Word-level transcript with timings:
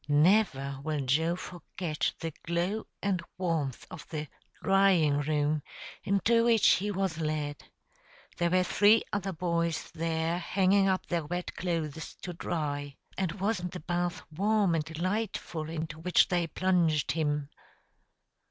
Never 0.07 0.79
will 0.81 1.01
Joe 1.05 1.35
forget 1.35 2.11
the 2.21 2.33
glow 2.47 2.87
and 3.03 3.21
warmth 3.37 3.85
of 3.91 4.09
the 4.09 4.27
"drying 4.63 5.19
room" 5.19 5.61
into 6.03 6.43
which 6.43 6.65
he 6.69 6.89
was 6.89 7.19
led. 7.19 7.63
There 8.37 8.49
were 8.49 8.63
three 8.63 9.03
other 9.13 9.31
boys 9.31 9.91
there 9.93 10.39
hanging 10.39 10.89
up 10.89 11.05
their 11.05 11.23
wet 11.25 11.55
clothes 11.55 12.15
to 12.23 12.33
dry. 12.33 12.97
And 13.15 13.33
wasn't 13.33 13.73
the 13.73 13.79
bath 13.79 14.23
warm 14.31 14.73
and 14.73 14.83
delightful 14.83 15.69
into 15.69 15.99
which 15.99 16.29
they 16.29 16.47
plunged 16.47 17.11
him! 17.11 17.49